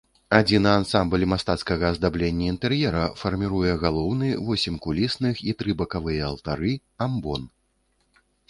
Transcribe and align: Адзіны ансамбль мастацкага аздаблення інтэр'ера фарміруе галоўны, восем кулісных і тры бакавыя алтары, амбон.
Адзіны 0.35 0.69
ансамбль 0.77 1.25
мастацкага 1.33 1.85
аздаблення 1.95 2.47
інтэр'ера 2.53 3.03
фарміруе 3.21 3.71
галоўны, 3.85 4.29
восем 4.49 4.81
кулісных 4.87 5.35
і 5.53 5.59
тры 5.61 5.71
бакавыя 5.83 6.21
алтары, 6.33 6.73
амбон. 7.09 7.41